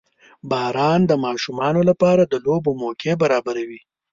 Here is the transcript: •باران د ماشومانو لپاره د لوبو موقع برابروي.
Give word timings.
•باران 0.51 0.99
د 1.07 1.11
ماشومانو 1.25 1.81
لپاره 1.89 2.23
د 2.25 2.33
لوبو 2.45 2.71
موقع 2.83 3.11
برابروي. 3.23 3.79